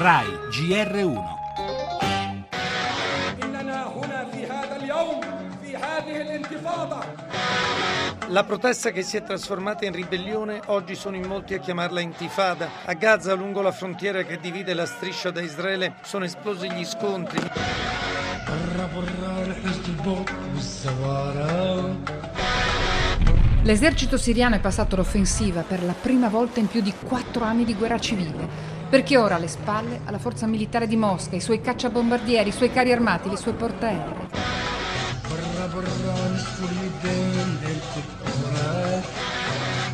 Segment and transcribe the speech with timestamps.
[0.00, 1.36] RAI GR1
[8.28, 12.68] La protesta che si è trasformata in ribellione oggi sono in molti a chiamarla intifada.
[12.84, 17.40] A Gaza, lungo la frontiera che divide la striscia da Israele, sono esplosi gli scontri.
[23.62, 27.74] L'esercito siriano è passato all'offensiva per la prima volta in più di quattro anni di
[27.74, 32.48] guerra civile, perché ora alle spalle ha la forza militare di Mosca, i suoi cacciabombardieri,
[32.48, 34.26] i suoi carri armati, le sue portaerei.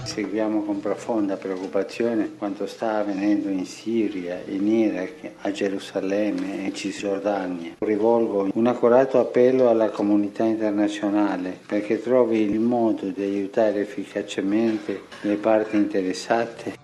[0.04, 6.74] Seguiamo con profonda preoccupazione quanto sta avvenendo in Siria, in Iraq, a Gerusalemme e in
[6.74, 7.72] Cisgiordania.
[7.78, 15.34] Rivolgo un accorato appello alla comunità internazionale perché trovi il modo di aiutare efficacemente le
[15.34, 16.83] parti interessate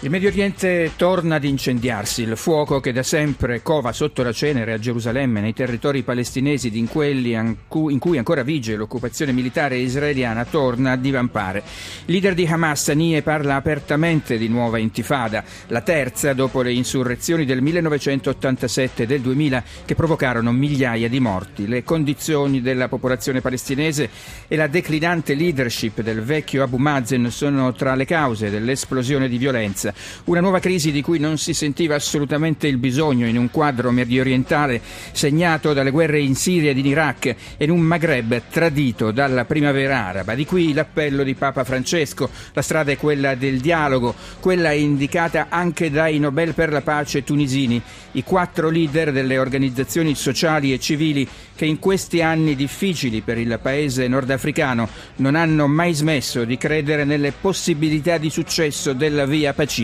[0.00, 2.22] il Medio Oriente torna ad incendiarsi.
[2.22, 6.86] Il fuoco che da sempre cova sotto la cenere a Gerusalemme, nei territori palestinesi in
[6.86, 11.64] quelli in cui ancora vige l'occupazione militare israeliana, torna a divampare.
[12.04, 17.44] Il leader di Hamas, Anie, parla apertamente di nuova intifada, la terza dopo le insurrezioni
[17.44, 21.66] del 1987 e del 2000 che provocarono migliaia di morti.
[21.66, 24.08] Le condizioni della popolazione palestinese
[24.46, 29.86] e la declinante leadership del vecchio Abu Mazen sono tra le cause dell'esplosione di violenza
[29.88, 29.94] sicurezza.
[30.24, 34.80] Una nuova crisi di cui non si sentiva assolutamente il bisogno in un quadro mediorientale
[35.12, 40.06] segnato dalle guerre in Siria ed in Iraq e in un Maghreb tradito dalla primavera
[40.06, 40.34] araba.
[40.34, 42.28] Di qui l'appello di Papa Francesco.
[42.52, 47.80] La strada è quella del dialogo, quella indicata anche dai Nobel per la pace tunisini,
[48.12, 53.58] i quattro leader delle organizzazioni sociali e civili che in questi anni difficili per il
[53.60, 59.77] paese nordafricano non hanno mai smesso di credere nelle possibilità di successo della via pacifica,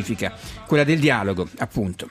[0.67, 2.09] quella del dialogo, appunto.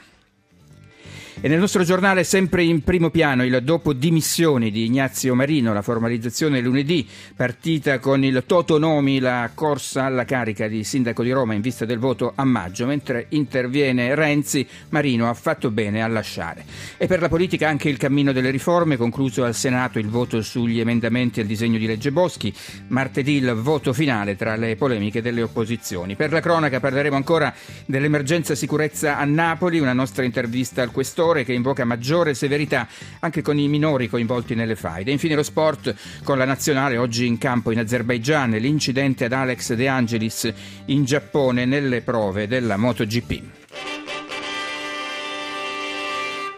[1.46, 5.82] E nel nostro giornale sempre in primo piano il dopo dimissioni di Ignazio Marino, la
[5.82, 7.06] formalizzazione lunedì,
[7.36, 11.84] partita con il Toto Nomi, la corsa alla carica di sindaco di Roma in vista
[11.84, 16.64] del voto a maggio, mentre interviene Renzi, Marino ha fatto bene a lasciare.
[16.96, 20.80] E per la politica anche il cammino delle riforme, concluso al Senato il voto sugli
[20.80, 22.54] emendamenti al disegno di legge Boschi,
[22.88, 26.16] martedì il voto finale tra le polemiche delle opposizioni.
[26.16, 27.54] Per la cronaca parleremo ancora
[27.86, 32.88] dell'emergenza sicurezza a Napoli, una nostra intervista al questore settore che invoca maggiore severità
[33.20, 35.12] anche con i minori coinvolti nelle faide.
[35.12, 39.88] Infine lo sport con la nazionale oggi in campo in Azerbaigian, l'incidente ad Alex De
[39.88, 40.52] Angelis
[40.86, 43.63] in Giappone nelle prove della MotoGP.